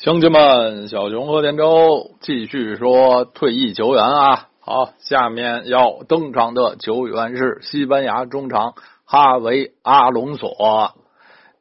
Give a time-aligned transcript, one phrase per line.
[0.00, 4.46] 乡亲们，小熊和田周继续说退役球员啊。
[4.60, 8.74] 好，下面要登场的球员是西班牙中场
[9.04, 10.94] 哈维阿隆索。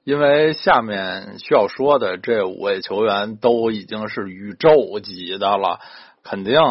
[0.03, 5.79] 因为下面需要说的这五位球员都已经是宇宙级的了，
[6.23, 6.61] 肯定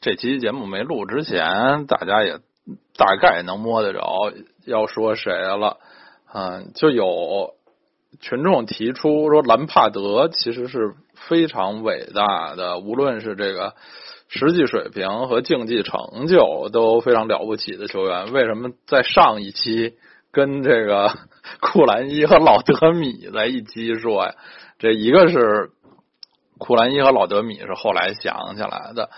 [0.00, 2.38] 这期节目没录之前，大家也
[2.96, 4.32] 大概能摸得着
[4.64, 5.78] 要说谁了。
[6.32, 7.54] 嗯，就有
[8.20, 13.74] 群众提出说，兰帕德其实是非常伟大的，无论是这个
[14.28, 18.32] 实际水平和竞技成就都非常了不起的球员。
[18.32, 19.94] 为什么在上一期
[20.32, 21.10] 跟这个？
[21.60, 24.34] 库兰伊和老德米在一起说呀，
[24.78, 25.72] 这一个是
[26.56, 29.10] 库兰伊和老德米是后来想起来的，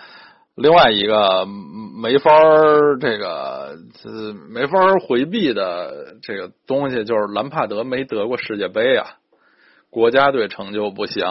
[0.56, 2.33] 另外一个没法
[3.01, 3.77] 这个
[4.51, 9.19] 没法回避的这个东西就是兰帕德没得过世界杯啊，
[9.91, 11.24] 国家队成就不行。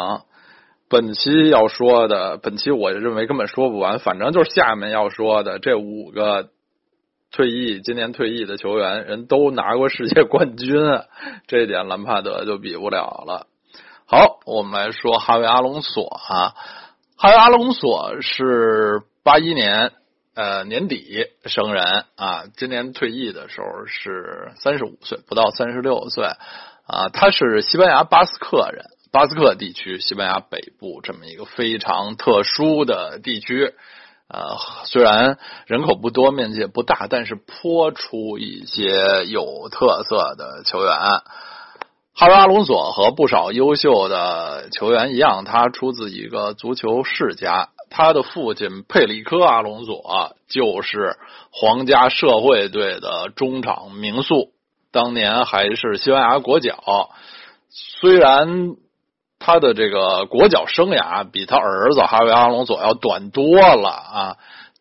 [0.88, 6.50] 本期要说的，本期我认为根本说不完，反正就是下面要说的这五个。
[7.32, 10.74] 退役，今年退役的球员人都拿过世界冠军，
[11.48, 13.48] 这点兰帕德就比不了了。
[14.06, 16.56] 好，我们来说哈维阿隆索啊，
[17.18, 19.92] 哈维阿隆索是八一年
[20.36, 26.26] 呃年底生人啊，今年退役的时候是三十五岁，不到三十六岁
[26.86, 27.10] 啊。
[27.12, 33.74] 他是西班牙巴斯克人，巴斯克地区，西班牙北部这么一个非常特殊的地区。
[34.28, 40.94] 呃，虽然人口不多，面积也不大，但是颇出一些有特色的球员。
[42.14, 47.70] 哈维阿隆索和不少优秀的球员一样，他出自一个足球世家。
[47.96, 51.16] 他的父亲佩里科阿隆索就是
[51.50, 54.52] 皇家社会队的中场名宿，
[54.92, 57.10] 当年还是西班牙国脚。
[57.70, 58.76] 虽然。
[59.38, 64.38] 他的这个国脚生涯比他儿子哈维阿隆索要短多了啊，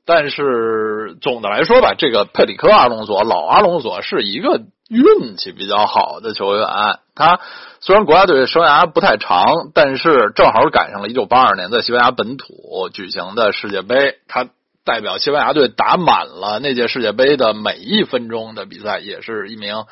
[0.07, 6.67] 但是总的来说吧，这个佩里科阿隆索老阿隆索是一个运气比较好的球员。
[7.15, 7.41] 他
[7.81, 14.47] 虽然国家队生涯不太长，但是正好赶上了一九八二年在西班牙本土举行的世界杯，他
[14.85, 19.85] 代表西班牙队打满了那届世界杯的每一分钟的比赛，也是一名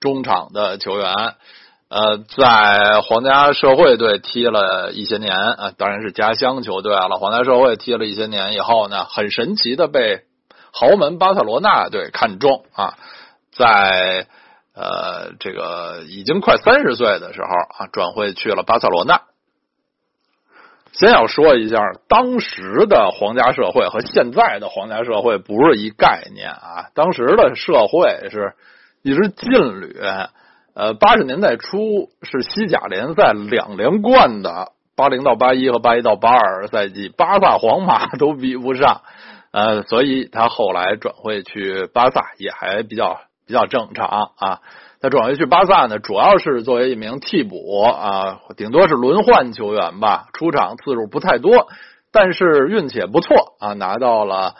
[0.00, 1.12] 中场的球员。
[1.90, 7.16] 呃，在皇家社会队踢了一些年啊，当然是家乡球队了。
[7.18, 10.24] 皇家社会踢了一些年以后呢，很神奇的被
[10.70, 12.98] 豪门巴塞罗那队看中啊，
[13.52, 14.26] 在
[14.74, 19.22] 呃这个已经快三十岁的时候啊，转会去了巴塞罗那。
[20.92, 28.52] 先要说一下，当时的皇家社会和现在的皇家社会不是一概念啊，当时的社会是
[29.00, 29.98] 一支劲旅。
[30.78, 39.00] 呃，八十年代初是西甲联赛两连冠的，八零到八一和八一到八二赛季，巴萨、皇马都比不上，
[39.50, 44.06] 呃，所以他后来转会去巴萨也还比较比较正常
[44.36, 44.60] 啊。
[45.00, 51.66] 他转会去巴萨呢，主要是作为一名替补啊，顶多是轮换球员吧，出场次数不太多，
[52.12, 54.54] 但是运气也不错啊，拿到了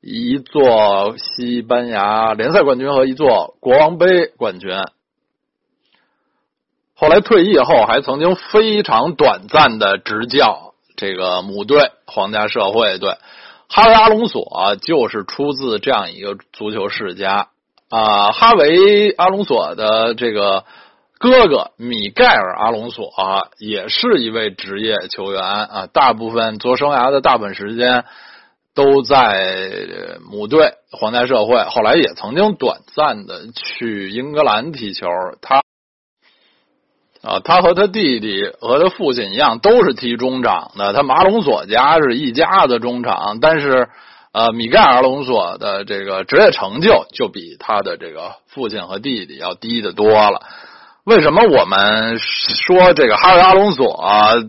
[0.00, 4.70] 一座西班牙联赛冠军和一座国王杯冠军。
[7.00, 13.16] 后来退役后，还曾经非常短暂的执教这个母队皇家社会队。
[13.70, 17.48] 哈维阿隆索就是出自这样一个足球世家
[17.88, 18.32] 啊。
[18.32, 20.66] 哈维阿隆索的这个
[21.18, 28.04] 哥哥米盖尔阿隆索啊也是一位职业球员啊，大部分做生涯的大部分时间
[28.74, 31.62] 都在母队皇家社会。
[31.62, 35.06] 后来也曾经短暂的去英格兰踢球，
[35.40, 35.62] 他。
[37.22, 40.94] 啊，他和他弟弟和他父亲一样，都是踢中场的。
[40.94, 43.88] 他马隆索家是一家子中场，但是
[44.32, 50.40] 呃，米盖尔隆索的这个职业成就就比他的这个父亲和弟弟要低的多了。
[51.04, 54.02] 为什么我们说这个哈维阿隆索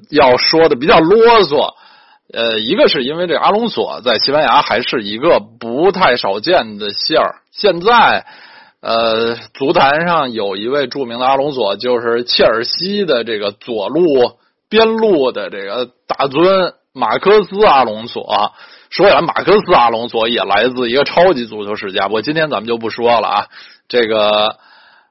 [0.10, 1.74] 要说的比较啰嗦？
[2.34, 8.26] 呃，一个是因为这阿隆索在西班牙还是一个不太少见的姓儿，现在。
[8.82, 14.04] 呃，足坛上有一位著名的阿隆索，就是切尔西的这个左路
[14.70, 18.52] 边路的这个大尊马科斯阿隆索。
[18.90, 23.46] 说起来，马科斯阿隆索也来自一个超级足球世家，不过今天咱们就不说了啊。
[23.88, 24.58] 这个，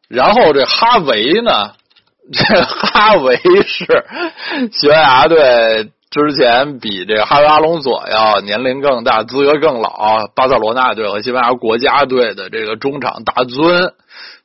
[0.09, 1.73] 然后这哈维呢，
[2.33, 4.05] 这哈维是
[4.73, 13.95] 西班牙队之前比这个哈维阿隆索要年龄更大、资格更老，巴塞罗那队和西班牙国家队的这个中场大尊。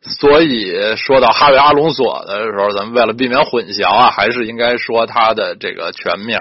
[0.03, 6.37] 所以说到哈维阿隆索的时候，咱们为了避免混淆啊，还是应该说他的这个全名。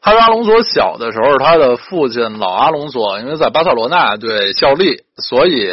[0.00, 5.70] 哈维阿隆索小的时候，他的父亲老阿隆索因为在巴塞罗那队效力，所以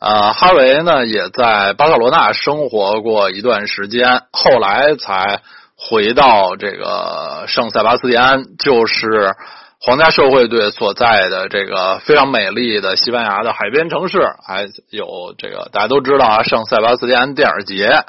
[0.00, 5.40] 呃，哈维呢也在巴塞罗那生活过一段时间，后来才
[5.88, 9.34] 回到这个圣塞巴斯蒂安，就是
[9.80, 18.04] 皇家社会队所在的这个非常美丽的西班牙的海边城市，还有这个大家都知道啊，圣塞巴斯蒂安电影节，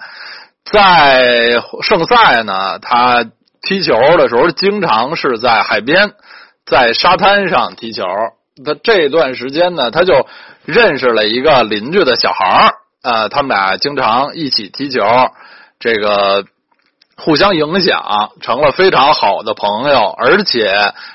[0.64, 3.26] 在圣塞呢，他。
[3.68, 6.12] 踢球的时候，经常是在海边，
[6.68, 8.04] 在沙滩上踢球。
[8.64, 10.28] 他这段时间呢，他就
[10.66, 15.02] 认识了一个邻居的小孩儿，呃，他们俩经常一起踢球，
[15.80, 16.46] 这个
[17.18, 20.10] 互相影响，成了非常好的朋友。
[20.10, 20.70] 而且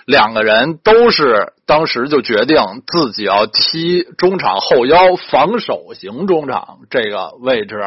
[0.07, 2.57] 两个人都是当时就决定
[2.87, 7.83] 自己要踢中场后腰、防守型中场这个位置。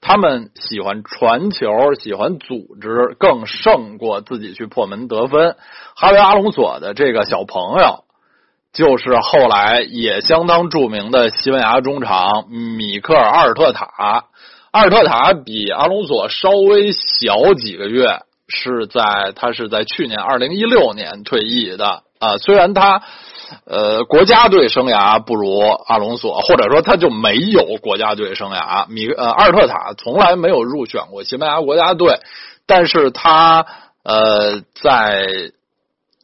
[0.00, 5.56] 他们喜欢传球，喜欢组织，更胜过自己去破门得分。
[5.96, 8.04] 哈维阿隆索的这个小朋友，
[8.74, 14.24] 就是后来也相当著名的西班牙中场米克尔阿尔特塔。
[14.74, 22.36] 阿尔特塔比阿隆索稍微小几个月，是在他是在去年二零一六年退役的啊。
[22.38, 23.02] 虽然他。
[23.66, 28.88] 呃，国家队生涯不如阿隆索，或者说他就没有国家队生涯。
[28.88, 32.18] 米呃，阿尔特塔从来没有入选过西班牙国家队，
[32.66, 33.66] 但是他
[34.02, 35.52] 呃在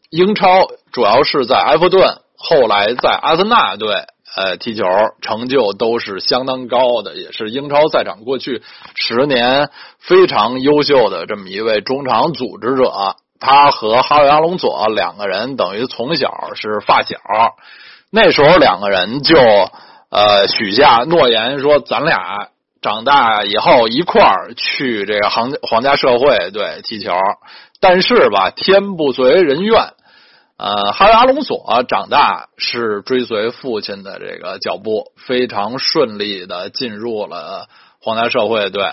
[0.09, 4.07] 英超，主要是在埃弗顿，后来在阿森纳队
[4.37, 4.85] 呃踢球，
[5.21, 8.63] 成就都是相当高的，也是英超赛场过去
[8.95, 13.17] 十年非常优秀的这么一位中场组织者。
[13.43, 17.17] 他和哈维阿隆索两个人等于从小是发小，
[18.11, 19.35] 那时候两个人就
[20.11, 22.49] 呃许下诺言，说咱俩
[22.83, 27.13] 长大以后一块儿去这个皇皇家社会对踢球。
[27.81, 29.95] 但是吧，天不遂人愿，
[30.63, 37.67] 呃，哈维阿隆索长大是追随父亲的这个脚步，非常顺利的进入了
[38.03, 38.93] 皇家社会队。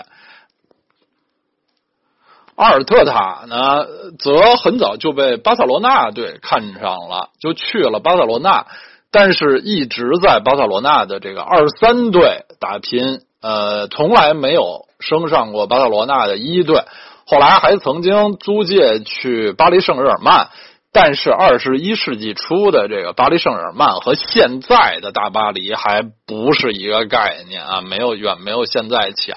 [2.56, 3.84] 阿尔特塔呢，
[4.18, 8.64] 则很早就被巴塞罗那队看上了，就去了巴塞罗那，
[9.12, 16.84] 但是一直在巴塞罗那的这个二三队打拼，呃，从来没有升上过巴塞罗那的一队。
[17.26, 20.48] 后来还曾经租借去巴黎圣日耳曼，
[20.92, 29.34] 但是二十一世纪初的这个巴黎圣日耳曼和现在的大巴黎还不是一个概念啊，没有远没有现在强。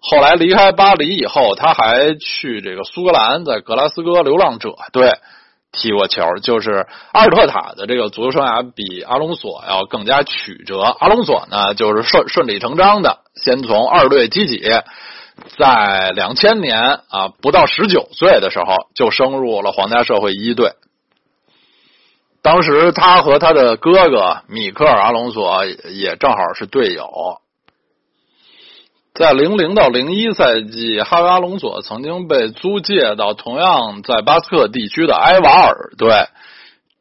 [0.00, 5.12] 后来离开巴黎以后，他还去这个苏格兰，在格拉斯哥流浪者队
[5.70, 6.22] 踢过球。
[6.42, 10.80] 就是阿尔特塔的这个足球生涯比阿隆索要更加曲折。
[10.80, 14.62] 阿隆索呢，就是顺顺理成章的，先从二队踢起，
[15.58, 20.72] 在两千年啊不到十九岁的时候就升入了皇家社会一队。
[22.42, 27.10] 当时他和他的哥哥米克尔阿隆索也正好是队友。
[29.12, 36.28] 在零零到零一赛季，哈维阿隆索曾经被租借到同样在巴斯克地区的埃瓦尔队。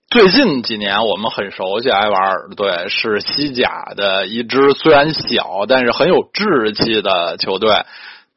[0.09, 7.85] 最近几年，我们很熟悉埃瓦尔队，是西甲的一支虽然小但是很有志气的球队。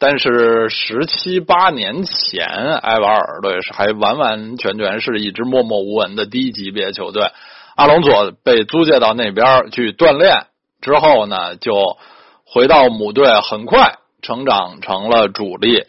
[0.02, 2.44] 但是十七八年前，
[2.82, 7.30] 埃瓦尔队是还完完全全是一支默默无闻的低级别球队。
[7.76, 10.46] 阿隆索被租借到那边去锻炼
[10.80, 11.96] 之后呢，就。
[12.54, 15.86] 回到母队，很快成长成了主力。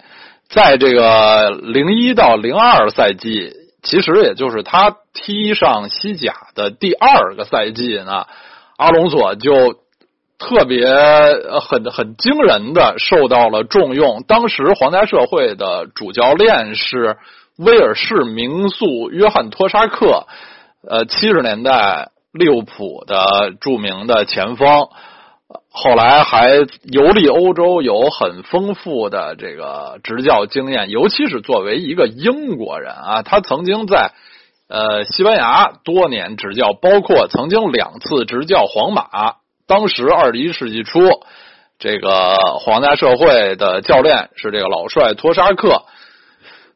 [0.48, 8.28] 在这个零一到零二赛季，其实也就是他踢上西甲的第二个赛季呢，
[8.78, 9.76] 阿隆索就
[10.40, 10.86] 特别
[11.62, 14.24] 很很惊人的受到了重用。
[14.28, 17.18] 当时皇家社会的主教练是
[17.58, 20.26] 威尔士名宿约翰托沙克，
[20.88, 24.88] 呃，七十年代利物浦的著名的前锋。
[25.76, 26.50] 后来还
[26.84, 34.12] 游历欧洲，有很丰富的这个执教经验，尤其是作为一个英国人啊，他曾经在
[34.68, 39.36] 呃西班牙多年执教，包括曾经两次执教皇马。
[39.74, 41.00] 当时二十一世纪初，
[41.80, 45.82] 这个皇家社会的教练是这个老帅托沙克。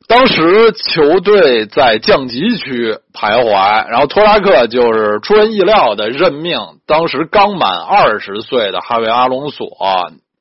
[0.07, 9.77] 当时球队在降级区徘徊，然后托拉克就是出人意料的任命当时刚满二十岁的哈维阿隆索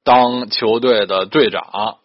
[0.03, 1.99] 当球队的队长。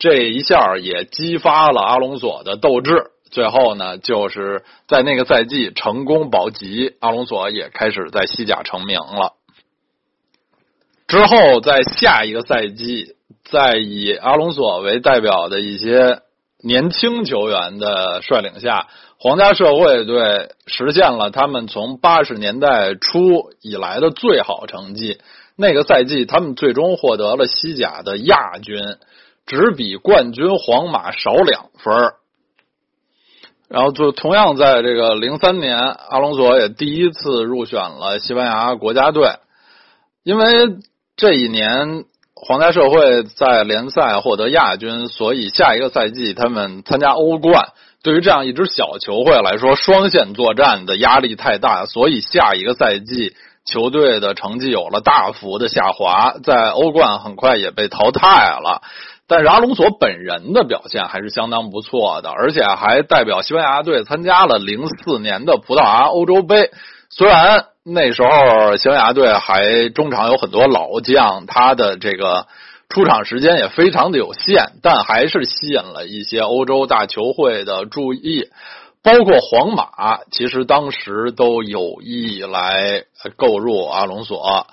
[0.00, 3.12] 这一下也激发了阿隆索的斗志。
[3.30, 9.34] 最后呢，就是在那个赛季成功保级，阿隆索也开始在西甲成名了。
[11.10, 13.16] 之后在下一个赛季，
[13.50, 16.20] 在以阿隆索为代表的一些
[16.62, 18.86] 年轻球员的率领下，
[19.18, 25.18] 皇家社会队实现了他们从八十年代初以来的最好成绩。
[25.56, 28.78] 那个赛季，他们最终获得了西甲的亚军，
[29.46, 32.12] 只比冠军皇马少两分。
[33.68, 39.32] 然后就同样在这个零三年，阿隆索也第一次入选了西班牙国家队，
[40.22, 40.44] 因为
[41.20, 47.68] 这一年皇家社会在联赛获得亚军，所以下一个赛季他们参加欧冠。
[48.02, 53.34] 对于这样一支小球会来说，双线作战的压力太大，所以下一个赛季
[53.66, 58.80] 球队的成绩有了大幅的下滑，在欧冠很快也被淘汰了。
[59.28, 66.70] 但是阿隆索本人的表现还是相当不错的，而且还代表西班牙队参加了零四年的葡萄牙欧洲杯。
[67.10, 72.46] 虽然那时候西班牙队还中场有很多老将，他的这个
[72.88, 78.48] 出场时间也非常的有限，但还是吸引了一些欧洲大球会的注意，
[79.02, 83.04] 包括皇马，其实当时都有意来
[83.36, 84.66] 购入阿隆索。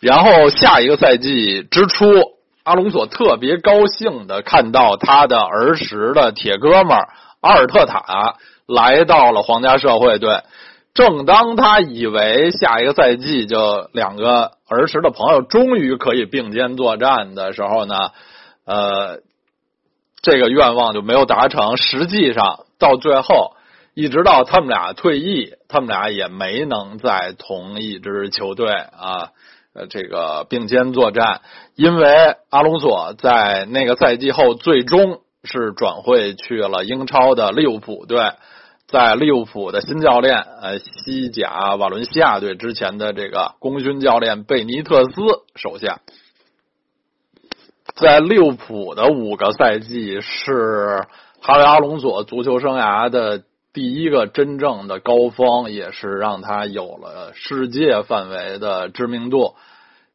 [0.00, 2.06] 然后下一个赛季之初。
[2.64, 6.98] 阿隆索特别高兴的看到他的儿时的铁哥们
[7.40, 8.34] 阿尔特塔
[8.66, 10.40] 来到了皇家社会队。
[10.96, 18.12] 正当他以为下一个赛季就两个儿时的朋友终于可以并肩作战的时候呢，
[18.64, 19.20] 呃，
[20.22, 21.76] 这个愿望就没有达成。
[21.76, 23.56] 实际上，到最后，
[23.92, 29.32] 一直到他们俩退役，他们俩也没能在同一支球队啊。
[29.74, 31.42] 呃，这个并肩作战，
[31.74, 38.32] 因为阿隆索在那个赛季后最终是转会去了英超的利物浦队，
[38.86, 45.12] 在利物浦的新教练呃西甲瓦伦西亚队之前的这个功勋教练贝尼特斯
[45.54, 46.00] 手下，
[47.94, 51.06] 在利物浦的五个赛季是
[51.40, 53.42] 哈维阿隆索足球生涯的。
[53.72, 59.54] 第一个真正的高峰，也是让他有了世界范围的知名度。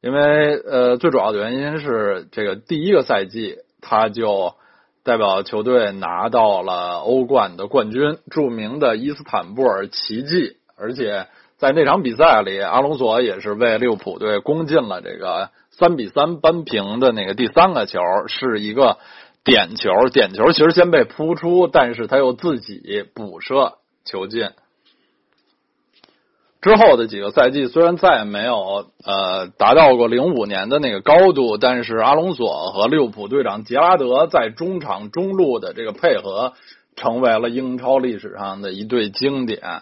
[0.01, 4.55] 因为呃，最主要的原因是这个第一个赛季，他就
[5.03, 10.58] 代表球队拿到了欧冠的冠军，著名的伊斯坦布尔奇迹。
[10.77, 11.27] 而且
[11.58, 18.98] 在那场比赛里，阿隆索也是为利物浦队攻进了这个三比三扳平的那个第三个球，是一个。
[19.43, 24.51] 点球，点球其实先被扑出，但是他又自己补射球进。
[26.62, 36.53] 之后的几个赛季虽然再也没有呃达到过零五年的那个高度，但是阿隆索和利物浦队长杰拉德在中场中路的这个配合，
[36.96, 39.82] 成为了英超历史上的一对经典。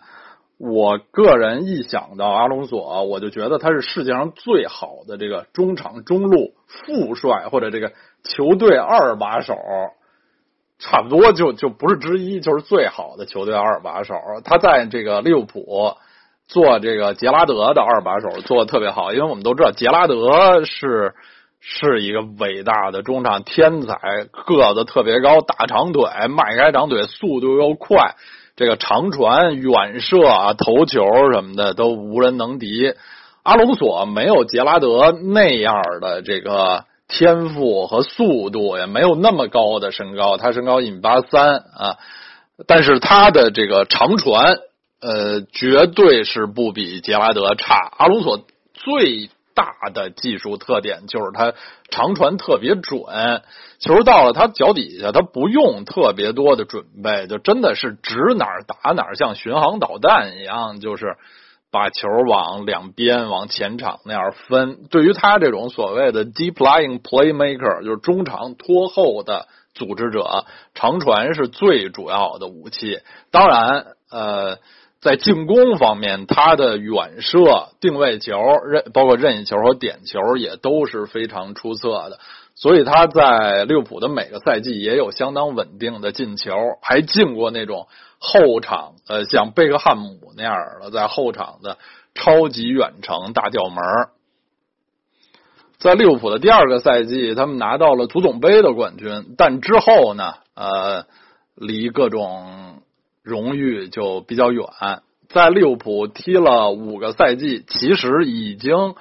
[0.57, 7.93] 我个人一想到阿隆索，我就觉得他是世界上最好的这个中场中路副帅，或者这个
[8.23, 9.55] 球队二把手，
[10.77, 14.15] 差不多就就不是之一，就是最好的球队二把手。
[14.45, 15.95] 他在这个利物浦
[16.49, 21.13] 做这个杰拉德的二把手做的特别好，因为我们都知道杰拉德是
[21.61, 23.95] 是一个伟大的中场天才，
[24.45, 28.15] 个子特别高，大长腿，迈开长腿，速度又快。
[28.55, 32.93] 这个长传、远射啊、头球什么的都无人能敌。
[33.43, 41.97] 阿隆索没有杰拉德那样的这个天赋和速度，也没有那么高的身高，他身高一米八三啊，
[42.67, 44.59] 但是他的这个长传，
[45.01, 47.75] 呃，绝对是不比杰拉德差。
[47.97, 49.29] 阿隆索最。
[49.55, 51.53] 大的技术特点就是他
[51.91, 53.01] 长传特别准，
[53.79, 61.17] 球到了他脚底下，他不用特别多的准备，就真的是指哪儿打哪儿，像巡航导弹一样，就是
[61.73, 64.87] 把球往两边、往前场那样分。
[64.89, 73.01] 对于他这种所谓的 deep lying playmaker，就是中场拖后的组织者，长传是最主要的武器。
[73.29, 74.57] 当然，呃。
[75.01, 82.19] 在进攻方面，他的远射、定位球、任包括任意球和点球也都是非常出色的。
[82.55, 86.51] 所以他在利物浦的每个赛季也有相当稳定的进球，
[86.81, 87.87] 还进过那种
[88.17, 91.77] 后场呃像贝克汉姆那样的在后场的
[92.13, 93.81] 超级远程大吊门。
[95.77, 101.05] 在利物浦的第二个赛季，他们拿到了足总杯的冠军，但之后呢，呃，
[101.55, 102.81] 离各种。
[103.29, 104.65] 荣誉就比较远，
[105.29, 108.95] 在利物浦踢了五个赛季，其实已经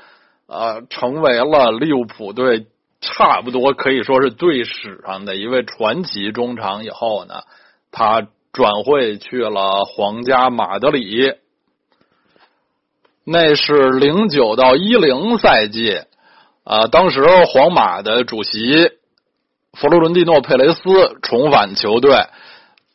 [0.47, 2.67] 呃成为了利物浦队
[3.01, 7.45] 差不多可以说是队史上的一位传奇中场以后呢，
[7.91, 11.33] 他转会去了皇家马德里。
[13.25, 16.03] 那是零九到一零赛季，
[16.65, 18.91] 啊，当时皇马的主席
[19.73, 22.27] 弗洛伦蒂诺·佩雷斯重返球队。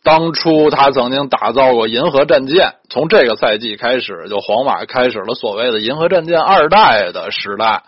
[0.03, 7.83] 当初他曾经打造过银河战舰，从这个赛季开始，就皇马开始了所谓的银河战舰二代的时代。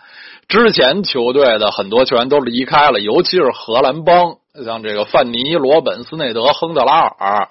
[0.48, 7.48] 之前球队的很多球员都离开了，尤其是荷兰帮，像这个范尼、罗本、斯内德、亨德拉尔。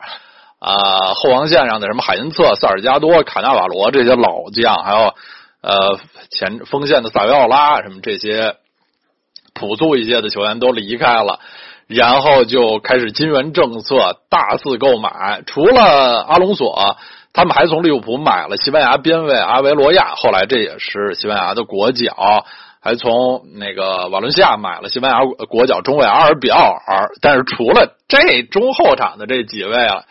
[0.58, 5.14] 啊，后防线上的什么海因策、塞尔加多、卡纳瓦罗这些老将，还有
[5.62, 6.00] 呃
[6.32, 8.56] 前锋线的萨维奥拉什么这些
[9.54, 11.40] 朴素一些的球员都离开了，
[11.88, 15.44] 然后就开始金元政策大肆购买。
[15.46, 16.98] 除了阿隆索，
[17.34, 22.46] 他们还从利物浦买了西班牙边卫阿维罗亚，后来这也是西班牙的国脚，
[22.82, 27.10] 还从那个瓦伦西亚买了西班牙国脚中卫阿尔比奥尔。
[27.22, 30.04] 但是除了这中后场的这几位啊。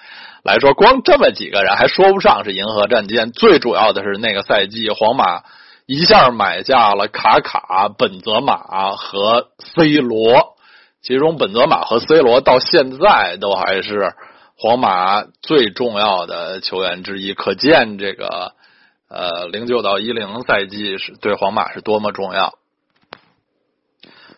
[0.44, 3.32] 来说，光这么几个人还说不上是银河战舰。
[3.32, 5.40] 最主要的是那个赛季，皇马
[5.86, 8.58] 一下买下了卡卡、本泽马
[8.94, 10.53] 和 C 罗，
[11.04, 14.14] 其中本泽马和 C 罗到现在都还是
[14.56, 17.34] 皇马最重要的球员之一。
[17.34, 18.54] 可见这个
[19.10, 22.54] 呃，零九到一零赛季是对皇马是多么重要。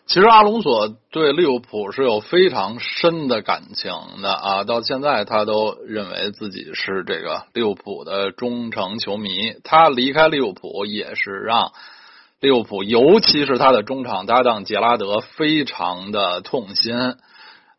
[0.07, 9.55] 其实阿隆索对利物浦是有非常深的感情的啊，到现在他都认为自己是这个利物浦的忠诚球迷。
[9.63, 11.71] 他离开利物浦也是让
[12.39, 17.15] 利物浦，尤其是他的中场搭档杰拉德非常的痛心。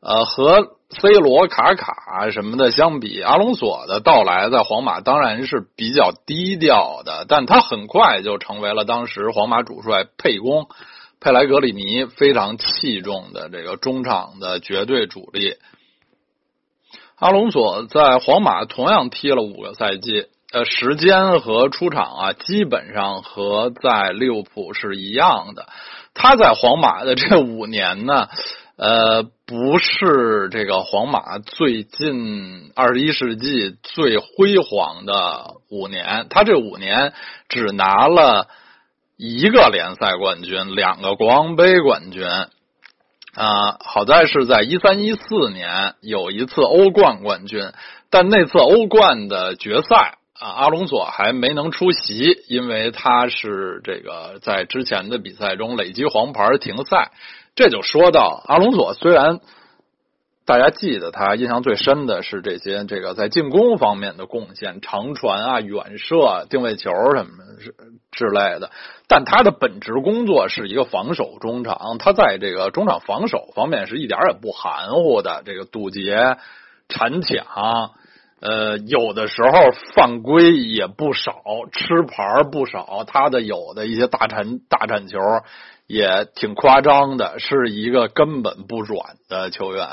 [0.01, 10.69] 呃，和 C 罗、卡卡什么的相比，阿隆索的到来在皇马当然是比较低调的，但他很快就成为了当时皇马主帅佩公。
[11.21, 15.57] 佩莱格里尼非常器重的这个中场的绝对主力，
[17.17, 25.67] 阿隆索在皇马同样踢了五个赛季，呃，时间和出场啊，基本上和在利物浦是一样的。
[26.15, 28.29] 他在皇马的这五年呢，
[28.77, 37.13] 呃，不是这个皇马最近二十一世纪最辉煌的五年，他这五年
[37.49, 38.49] 只拿了。
[39.21, 42.25] 一个联赛冠军，两个国王杯冠军，
[43.35, 47.73] 啊，好在是在一三一四年有一次欧冠冠军，
[48.11, 57.13] 但那次欧冠的决赛啊，阿隆索还没能出席，因为他是这个在之前的比赛中累积黄牌停赛。
[57.55, 59.41] 这就说到阿隆索虽然。
[60.49, 67.75] 大家记得他印象最深的是这些这个在进攻方面的贡献，长传啊、远射、定位球什么是
[68.11, 68.71] 之类的。
[69.09, 75.43] 但他的本职工作是一个防守中场，他在这个中场防守方面是一点也不含糊的。
[75.45, 76.39] 这个堵截、
[76.89, 77.91] 铲抢，
[78.41, 79.51] 呃，有的时候
[79.95, 83.05] 犯规也不少，吃牌不少。
[83.07, 85.19] 他的有的一些大铲大铲球
[85.89, 89.89] 也挺夸张的，是一个根本不软的球员。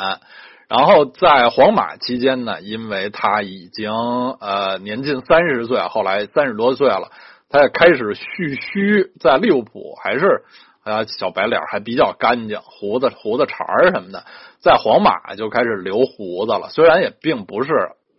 [0.67, 7.11] 然后在皇马期间呢，因为他已经呃年近三十岁，后来三十多岁了，
[7.49, 9.11] 他也开始蓄须。
[9.19, 10.43] 在利物浦还是
[10.83, 14.23] 啊小白脸还比较干净，胡子胡子茬什么的，
[14.59, 16.69] 在皇马就开始留胡子了。
[16.69, 17.69] 虽然也并不是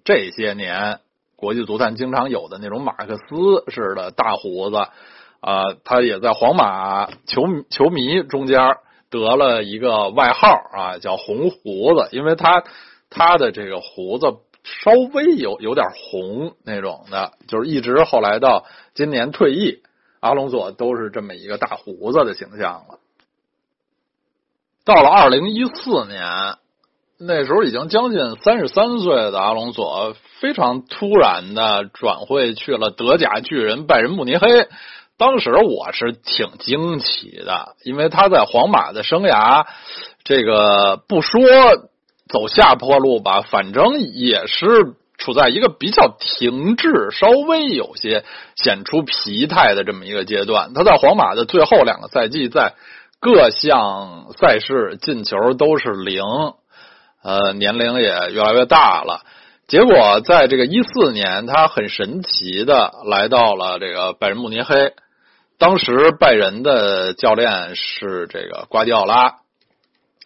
[0.07, 1.01] 这些年
[1.37, 4.77] 国际足坛经常有的那种马克思式的大胡子
[5.41, 8.59] 啊，他也在皇马球球迷中间。
[9.09, 12.65] 得了一个外号啊，叫红胡子，因为他
[13.09, 14.27] 他的这个胡子
[14.65, 19.81] 稍微有有点红那种的，就是一直后来到今年退役，
[20.19, 22.99] 阿隆索都是这么一个大胡子的形象了。
[24.85, 26.57] 到了二零一四年，
[27.19, 34.69] 那时候已经将近三十三岁的阿隆索，非常突然的转会去了德甲巨人拜仁慕尼黑。
[35.19, 39.65] 当时我是挺惊奇的，因为他在皇马的生涯，
[40.25, 41.41] 这个不说
[42.29, 44.67] 走下坡路吧，反正也是
[45.17, 48.25] 处在一个比较停滞、稍微有些
[48.57, 50.75] 显出疲态的这么一个阶段。
[50.75, 52.75] 他在皇马的最后两个赛季，在
[53.19, 56.23] 各项赛事进球都是零，
[57.23, 59.23] 呃，年龄也越来越大了。
[59.67, 64.93] 结果在这个一四年，他很神奇的来到了这个拜仁慕尼黑。
[65.59, 69.37] 当时拜仁的教练是这个瓜迪奥拉，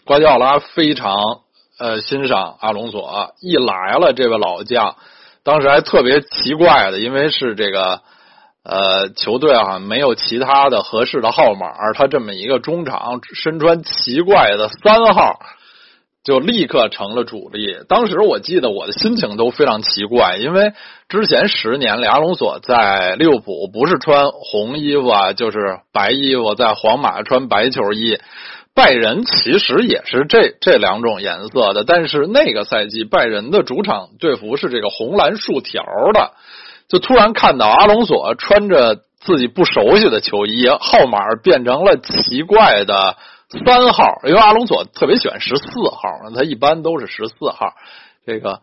[0.05, 1.15] 瓜迪奥拉非常
[1.79, 4.97] 呃欣赏阿隆索，一来了这位老将，
[5.45, 8.03] 当时还特别奇怪的，因为是这个
[8.63, 15.39] 呃，球队啊没有其他的合适的号码，他这么一个中场身穿奇怪的三号，
[16.23, 17.79] 就立刻成了主力。
[17.89, 20.73] 当时我记得我的心情都非常奇怪，因为
[21.09, 28.19] 之前十年里阿隆索在利物浦不是穿红衣服啊，就是白衣服，在皇马穿白球衣。
[28.73, 35.83] 拜仁其实也是这这两种颜色的，但是那个赛季拜仁的主场队服是这个红蓝竖条
[36.15, 36.33] 的。
[36.89, 43.17] 就突然看到阿隆索穿着自己不熟悉的球衣，号码变成了奇怪的
[43.65, 47.75] 三号，因为阿隆索特别喜欢十四号，他一般都是十四号。
[48.25, 48.61] 这个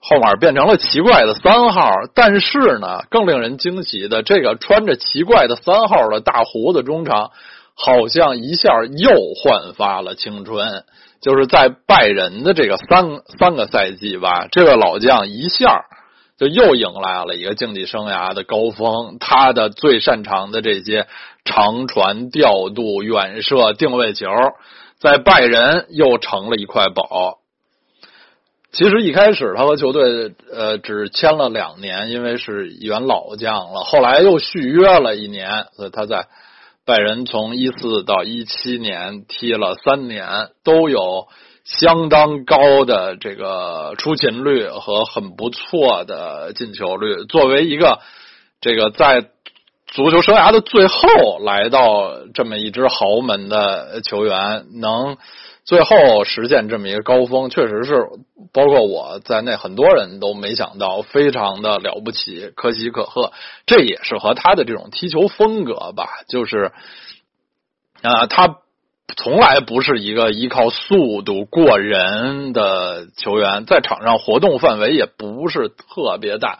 [0.00, 7.30] 号码变成了奇怪的三号，但是呢，更令人惊喜的，这个穿着奇怪的三号的大胡子中场，
[7.74, 10.84] 好像一下又焕发了青春。
[11.20, 15.84] 就是在拜仁的这个三三个赛季吧，这位老将一下。
[16.38, 21.08] 就又迎来了一个竞技生涯的高峰，他的最擅长的这些
[21.48, 24.28] 长传、调度、远射、定位球，
[25.00, 27.38] 在拜仁又成了一块宝。
[28.70, 36.26] 其实一开始他和球队呃只签了两年，因为是员老将了，后来又续约了一年，所以他在
[36.84, 41.28] 拜仁从一四到一七年踢了三年，都有。
[41.64, 47.98] 相当高的这个出勤率和很不错的进球率，作为一个
[48.62, 49.22] 这个在
[49.88, 55.16] 足球生涯的最后来到这么一支豪门的球员，能
[55.64, 58.06] 最后实现这么一个高峰，确实是
[58.52, 63.32] 包括我在内很多人都没想到，非常的了不起，可喜可贺。
[63.66, 66.72] 这也是和他的这种踢球风格吧，就是
[68.02, 68.58] 啊，他。
[69.16, 76.58] 从来不是一个依靠速度过人的球员，在场上活动范围也不是特别大。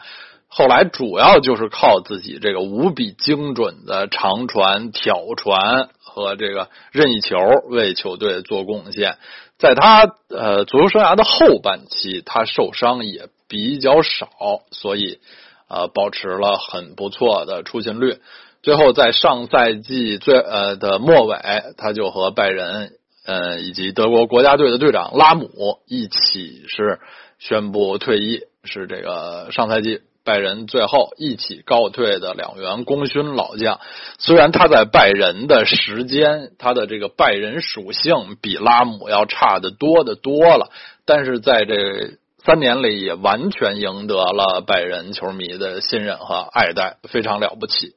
[0.51, 7.37] 后来主要就是靠自己这个无比精准的长传、挑传和这个任意球
[7.69, 9.17] 为球队做贡献。
[9.59, 14.29] 在他呃足球生涯的后半期，他受伤也比较少，
[14.71, 15.19] 所以
[15.67, 18.17] 呃保持了很不错的出勤率。
[18.63, 21.37] 最后，在上赛季最呃的末尾，
[21.77, 22.93] 他就和拜仁
[23.25, 26.99] 呃以及德国国家队的队长拉姆一起是
[27.37, 33.79] 宣布退役，是这个上赛季拜仁最后一起告退的两员功勋老将。
[34.19, 40.69] 虽然他在拜仁的时间，他的这个拜仁属性比拉姆要差的多的多了，
[41.05, 47.95] 但是在这三年里也完全赢得了拜仁球迷的信任和爱戴，非常了不起。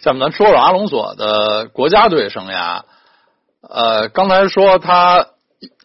[0.00, 2.82] 下面咱说说阿隆索的国家队生涯。
[3.62, 5.28] 呃，刚才说他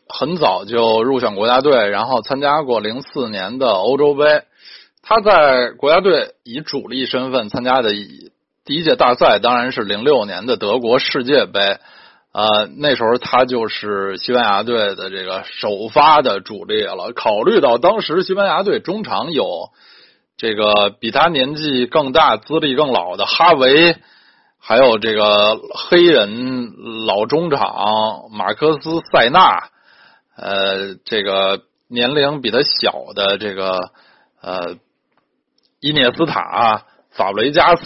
[0.09, 4.43] 很早就入选国家队，然后参加过零四年的欧洲杯。
[5.07, 7.91] 他在国家队以主力身份参加的
[8.65, 11.77] 第一届大赛，当然是零六年的德国世界杯。
[12.33, 17.13] 呃，那时候他就是西班牙队的这个首发的主力了。
[17.13, 19.69] 考虑到当时西班牙队中场有。
[20.39, 23.95] 这个比他年纪更大、资历更老的哈维，
[24.59, 29.69] 还有这个黑人老中场马克思塞纳，
[30.35, 33.89] 呃，这个年龄比他小的这个
[34.39, 34.75] 呃
[35.79, 37.85] 伊涅斯塔、法布雷加斯，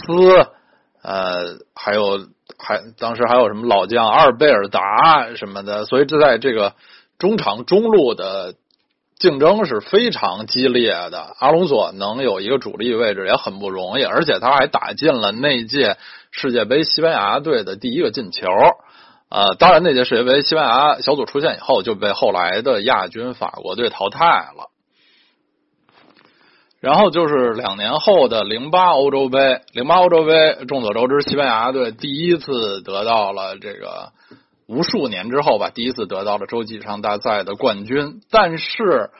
[1.02, 2.26] 呃，还有
[2.58, 6.74] 还当时还有什么老将阿尔贝尔达什么的，所以这在这个
[7.18, 8.54] 中场中路的。
[9.18, 15.96] 竞争是非常激烈的，阿隆索能有一个主力位置也很不容易，而且他还打进了那届
[16.32, 18.48] 世界杯西班牙队的第一个进球。
[19.28, 24.71] 呃，当然那届世界杯西班牙小组出线以后就被后来的亚军法国队淘汰了。
[26.82, 34.12] 然后就是两年后的零八欧洲杯，零八欧洲杯众所周知，西班牙队第一次得到了这个。
[34.68, 38.20] 无数年之后吧，第一次得到了洲际上大赛的冠军。
[38.30, 39.10] 但是，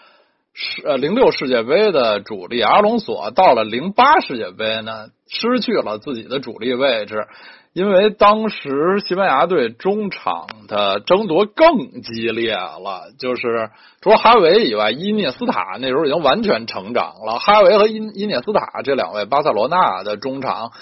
[0.55, 7.27] 是呃零六世界杯的主力阿隆索到了零八世界杯呢，失去了自己的主力位置，
[7.73, 13.13] 因为当时西班牙队中场的争夺更激烈了。
[13.19, 13.71] 就是
[14.03, 17.39] 除了哈维以外，伊涅斯塔那时候已经完全成长了。
[17.39, 20.73] 哈维和伊伊涅斯塔这两位巴塞罗那的中场。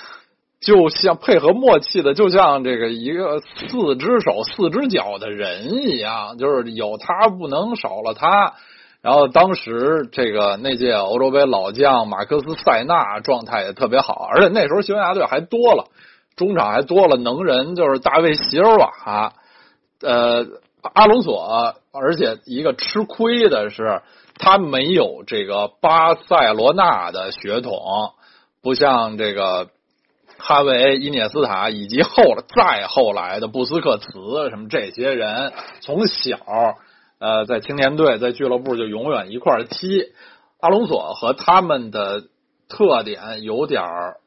[0.60, 8.52] 就像配合默契的，就像这个一个四只手四只脚的人一样，就是有他不能少了他。
[9.02, 15.86] 然后当时这个那届欧洲杯老将马克思塞纳状态也特别好，而且那时候西班牙队还多了
[16.36, 19.32] 中场还多了能人，就是大卫席尔瓦，
[20.02, 20.46] 呃，
[20.94, 21.74] 阿隆索。
[21.92, 24.02] 而且一个吃亏的是，
[24.38, 27.74] 他没有这个巴塞罗那的血统。
[28.62, 29.70] 不像这个
[30.38, 32.22] 哈维、伊涅斯塔以及后
[32.54, 36.38] 再后来的布斯克茨什么这些人，从小
[37.20, 40.12] 呃在青年队、在俱乐部就永远一块踢。
[40.58, 42.24] 阿隆索和他们的
[42.68, 43.84] 特点有点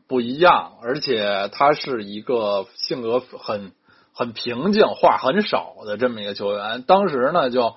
[0.08, 3.74] 不一样，而且他是一个性格很
[4.14, 6.84] 很平静、话很少的这么一个球员。
[6.84, 7.76] 当时呢，就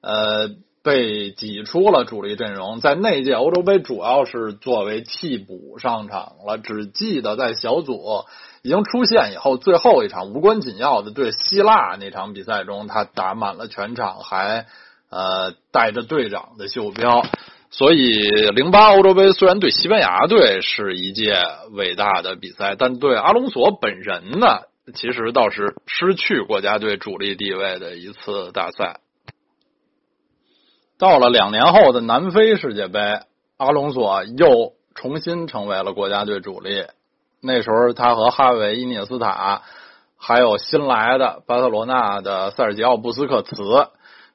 [0.00, 0.50] 呃。
[0.82, 6.58] 被挤出了主力阵容，在那届欧洲杯主要是作为替补上场了。
[6.58, 8.24] 只记得在小组
[8.62, 14.66] 已经出现以后，最后一场无关紧要的对希腊那场比赛中，他打满了全场，还
[15.10, 17.24] 呃带着队长的袖标。
[17.72, 18.18] 所以，
[18.54, 21.40] 零八欧洲杯虽然对西班牙队是一届
[21.70, 24.62] 伟大的比赛，但对阿隆索本人呢，
[24.94, 29.00] 其实倒是失去国家队主力地位的一次大赛。
[31.00, 33.20] 到了两年后的南非世界杯，
[33.56, 36.84] 阿隆索又重新成为了国家队主力。
[37.40, 39.62] 那时候，他和哈维、伊涅斯塔，
[40.18, 43.88] 还有新来的巴塞罗那的塞尔吉奥·布斯克茨，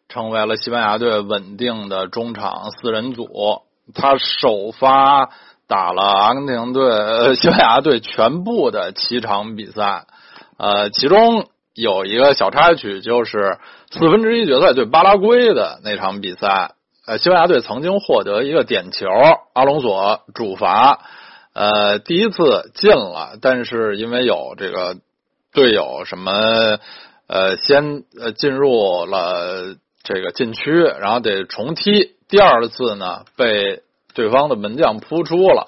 [0.10, 3.62] 成为了西班牙队稳定的中场四人组。
[3.93, 5.30] 他首发
[5.67, 10.08] 打了阿根廷队、西班牙队全部的七场比赛，
[10.58, 11.45] 呃，其中。
[11.76, 13.58] 有一个小插曲，就是
[13.92, 16.72] 四分之一决赛对巴拉圭的那场比赛，
[17.06, 19.08] 呃，西班牙队曾经获得一个点球，
[19.54, 21.02] 阿隆索主罚，
[21.54, 24.96] 呃，第一次进了，但是因为有这个
[25.54, 26.32] 队友什么，
[27.28, 33.82] 呃，先呃进入了这个禁区，然后得重踢，第二次呢被
[34.14, 35.68] 对方的门将扑出了。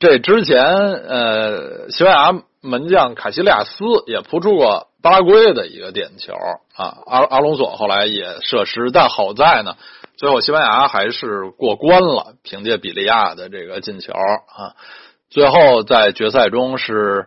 [0.00, 4.88] 这之前，呃，西班牙门将卡西利亚斯也扑出过。
[5.06, 6.32] 巴拉圭的一个点球
[6.74, 9.76] 啊，阿阿隆索后来也射失，但好在呢，
[10.16, 14.74] 最后西班牙还是过关了，凭借比利亚的这个进球啊，
[15.30, 17.26] 最后在决赛中是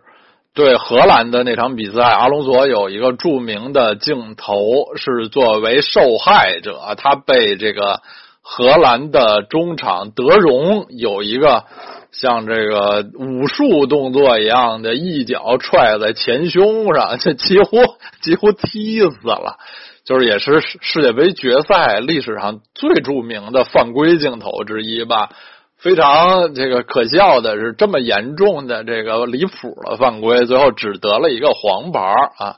[0.52, 8.02] 对荷兰的那场比赛，阿隆索有一个著名的镜头是作为受害者，他被这个
[8.42, 11.64] 荷兰的中场德容有一个。
[12.12, 17.78] 像这个武术动作一样的一脚踹在前胸上，这几乎
[18.20, 19.58] 几乎踢死了，
[20.04, 25.30] 就是也是世界杯决赛历史上最著名的犯规镜头之一吧。
[25.78, 32.00] 非常这个可笑的是，这么严重的这个离谱的犯规，最后只得了一个黄牌
[32.36, 32.56] 啊。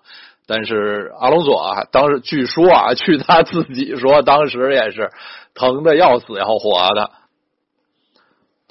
[0.49, 5.11] 但是阿隆索啊，当时据说啊，据他自己说，当时也是
[5.55, 7.11] 疼的要死要活的。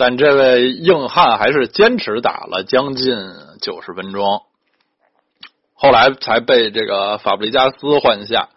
[0.01, 3.15] 但这位硬汉还是坚持打了将近
[3.61, 4.41] 九十分钟，
[5.75, 8.49] 后来才被这个法布里加斯换下。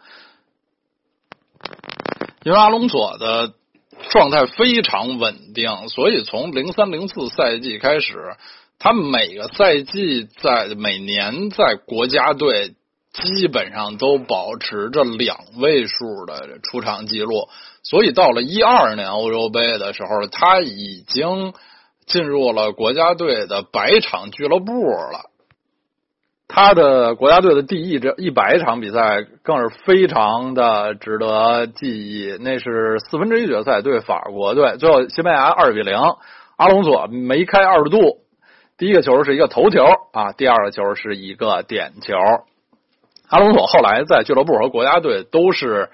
[2.44, 3.52] 因为阿隆索的
[4.08, 8.36] 状态非常稳定，所以从零三零四赛季开始，
[8.78, 12.74] 他每个赛季在每年在国家队
[13.12, 17.50] 基本上都保持着两位数的出场记录。
[17.84, 21.52] 所以到了一二年欧洲杯的时候，他已经
[22.06, 25.30] 进入了国家队的百场俱乐部了。
[26.48, 32.38] 他的国家队的第一这一百场比赛更是非常的值得记忆。
[32.40, 35.94] 那是四分之一决赛对法国队，最后西班牙二比零，
[36.56, 38.18] 阿隆索梅开二度。
[38.78, 42.14] 第一个球是一个头球啊，第二个球是一个点球。
[43.28, 45.90] 阿隆索后来在俱乐部和国家队都是。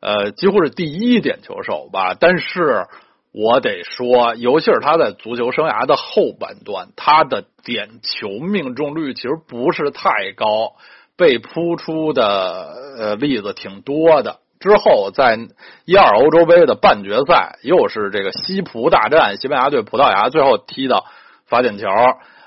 [0.00, 2.86] 呃，几乎是第一点球手吧，但是
[3.32, 10.74] 我得说，尤其是他在足球生涯的后半段，他的点球命中率其实不是太高，
[11.16, 14.38] 被扑出的呃例子挺多的。
[14.58, 15.38] 之后在
[15.84, 21.04] 一二欧洲杯的半决赛，又是这个西葡大战，西班牙对葡萄牙，最后踢到
[21.46, 21.86] 罚点球，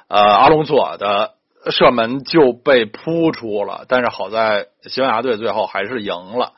[0.07, 1.35] 呃，阿隆索的
[1.69, 6.53] 射门就被扑出了，但是好在西班牙队最后还是赢了。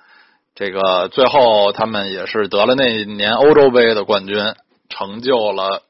[0.54, 4.54] 这个最后他们也是得了那年欧洲杯的冠军，
[4.90, 5.82] 成就了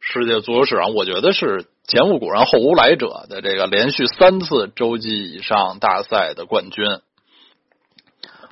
[0.00, 6.86] 世界足球史上我觉得是前无古人后无来者的这个连续三次洲际以上大赛的冠军。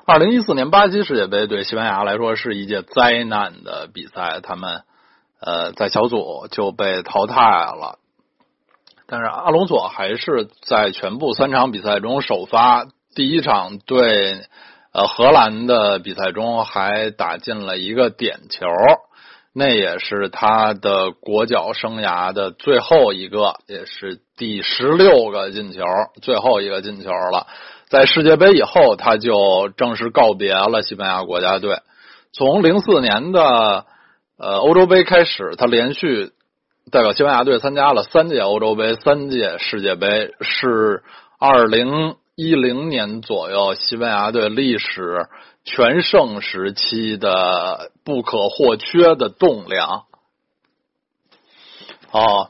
[0.05, 4.83] 二零一四年巴西世界杯对西班牙来说是一届灾难的比赛，他们
[5.41, 7.97] 呃在小组就被淘汰了，
[9.07, 14.45] 但是阿隆索还是在全部三场比赛中首发，第一场对。
[14.93, 18.67] 呃，荷兰的比赛中还打进了一个点球，
[19.53, 25.81] 那也是他的国脚生涯的最后一个，也是第十六个进球，
[26.21, 27.47] 最后一个进球了。
[27.87, 31.79] 在世界杯以后，他就正式告别了西班牙国家队。
[32.33, 33.85] 从零四年的
[34.37, 36.31] 呃欧洲杯开始，他连续
[36.91, 41.03] 代表西班牙队参加了三届欧洲杯、三届世界杯，是
[41.39, 45.27] 二零一零年左右西班牙队历史
[45.63, 50.05] 全盛时期的不可或缺的栋梁。
[52.09, 52.49] 哦，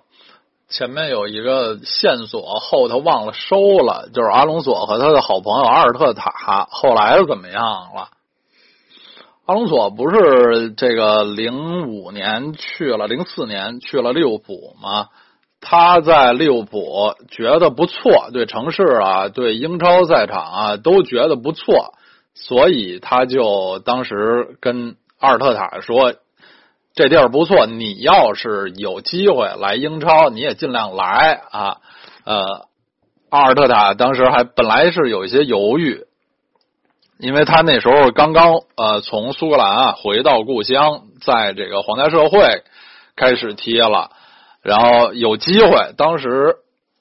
[0.69, 7.61] 前面有一个线索，后头忘了收了，就是阿隆索和他的好朋友阿尔特塔后来又怎么样
[7.93, 8.11] 了？
[9.45, 15.09] 阿隆索不是这个零五年去了，零四年去了利物浦吗？
[15.61, 21.93] 他在利物浦觉得不错，对城市啊，对英超赛场啊都觉得不错，
[22.33, 26.15] 所以他就当时跟阿尔特塔说。
[26.93, 31.77] 这地儿不错，你要是有机会来英超，你也尽量来啊。
[32.25, 32.67] 呃，
[33.29, 36.03] 阿尔特塔当时还本来是有一些犹豫，
[37.17, 42.61] 因为他那时候刚刚呃从苏格兰啊回到故乡，在这个皇家社会
[43.15, 44.11] 开始踢了，
[44.63, 46.55] 然后有机会，当时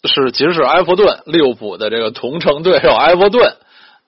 [0.05, 3.57] 是其实是埃弗顿利物浦的这个同城对手埃弗顿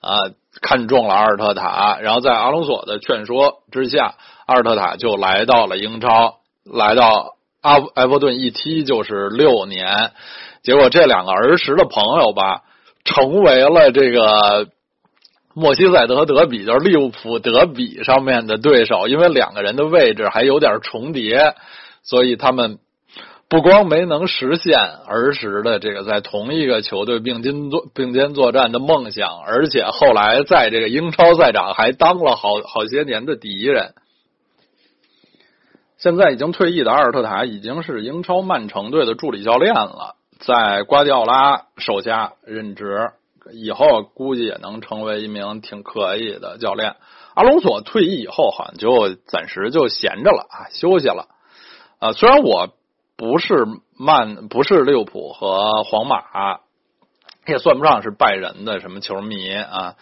[0.01, 0.17] 啊
[0.61, 4.15] 看中了阿尔特塔，然后在阿隆索的劝说之下。
[4.45, 10.11] 阿尔特塔就来到了英超，来到阿埃弗顿一踢就是六年，
[10.63, 12.63] 结果这两个儿时的朋友吧，
[13.05, 14.67] 成为了这个
[15.53, 21.55] 莫西塞德德比，就是利物浦德比上面的对手，因为两个人的位置还有点重叠，
[22.03, 22.79] 所以他们
[23.53, 33.93] 不光没能实现儿时的这个在同一个球队并肩作并肩作战的梦想，而且后来在这个英超赛场还当了好好些年的敌人。
[35.97, 43.11] 现在已经退役的阿尔特塔已经是英超曼城队的助理教练了，在瓜迪奥拉手下任职，
[43.51, 46.95] 以后估计也能成为一名挺可以的教练。
[47.35, 51.27] 阿隆索退役以后，好像就暂时就闲着了啊，休息了。
[51.99, 52.69] 啊，虽然我
[53.15, 53.65] 不是
[53.97, 56.59] 曼，不是利物浦和皇马，
[57.45, 59.95] 也算不上是拜仁的什么球迷啊。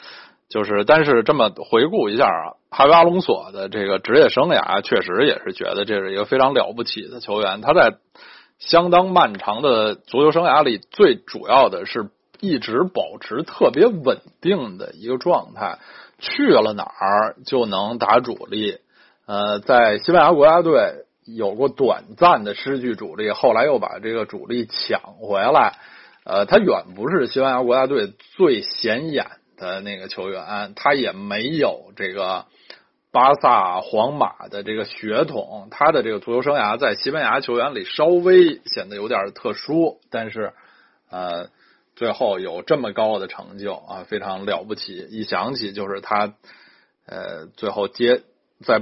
[0.49, 7.61] 就是，但是这么回顾一下啊，哈维阿隆索的这个职业生涯，确实也是觉得这是一个非常了不起的球员。
[7.61, 7.95] 他在
[8.59, 12.09] 相当漫长的足球生涯里，最主要的是
[12.41, 15.79] 一直保持特别稳定的一个状态，
[16.19, 18.79] 去了哪儿就能打主力。
[19.25, 25.77] 呃，在西班牙国家队有过短暂的失去主力，后来又把这个主力抢回来。
[26.23, 29.27] 呃，他远不是西班牙国家队最显眼。
[29.57, 32.47] 的那个球员，他也没有这个
[33.11, 40.53] 巴萨、皇马的这个血统，他的这个足球生涯在西班牙球员里稍微显得有点特殊，但是
[41.11, 41.49] 呃，
[41.95, 44.97] 最后有这么高的成就啊，非常了不起。
[45.11, 46.33] 一想起就是他
[47.05, 48.23] 呃，最后接
[48.65, 48.81] 在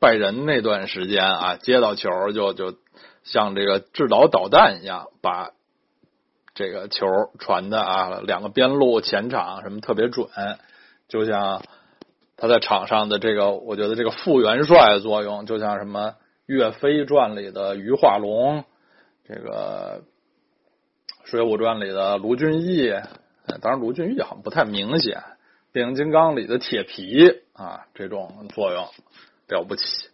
[0.00, 2.74] 拜仁那段时间啊，接到球就就
[3.22, 5.52] 像这个制导导弹一样把。
[6.52, 7.06] 这个球
[7.38, 10.28] 传的啊，两个边路前场什么特别准，
[11.08, 11.62] 就像
[12.36, 16.08] 他在场上的这个，我觉得这个副元帅作用，就像什么
[16.46, 18.64] 《岳飞传》里的于化龙，
[19.26, 20.02] 这个
[21.30, 22.92] 《水浒传》里的卢俊义，
[23.62, 25.18] 当然卢俊义好像不太明显，
[25.72, 28.86] 《变形金刚》里的铁皮啊，这种作用
[29.50, 30.09] 了不起。